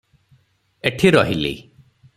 [0.91, 1.55] ଏଠି ରହିଲି।